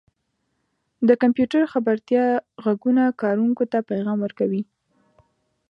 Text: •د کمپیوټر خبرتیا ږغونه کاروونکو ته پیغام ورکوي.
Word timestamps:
•د 1.07 1.09
کمپیوټر 1.21 1.61
خبرتیا 1.73 2.23
ږغونه 2.65 3.03
کاروونکو 3.21 3.63
ته 3.71 3.77
پیغام 3.89 4.17
ورکوي. 4.21 4.61